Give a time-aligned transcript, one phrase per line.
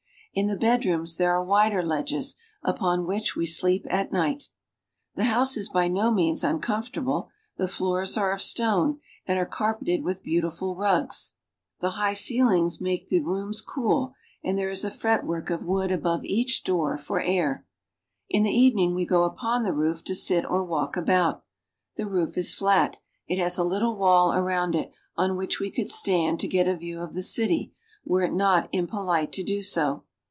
[0.33, 4.47] In the bedrooms there are wider ledges, upon which we sleep at night.
[5.15, 7.27] The house is by no means uncomfortable.
[7.57, 11.33] The floors arc of stone and are carpeted with beautiful rugs.
[11.81, 12.13] The IN FEZ, THE CAPITAL OF MOROCCO 29 high
[12.55, 16.95] ceilings make the rooms cool, and there is a fretwork of wood above each door
[16.95, 17.65] for air.
[18.29, 21.43] In the evening we go upon the roof to sit or walk about.
[21.97, 25.89] The roof is flat; it has a little wall around it, on which we could
[25.91, 27.73] stand to get a view of the city
[28.05, 30.05] were it not impo lite to do so.